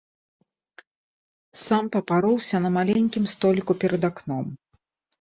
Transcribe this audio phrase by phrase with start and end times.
[1.65, 4.45] Сам папароўся на маленькім століку перад акном.